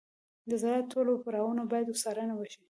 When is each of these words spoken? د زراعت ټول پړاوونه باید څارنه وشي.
د 0.49 0.51
زراعت 0.61 0.85
ټول 0.93 1.07
پړاوونه 1.25 1.63
باید 1.71 1.87
څارنه 2.01 2.33
وشي. 2.35 2.59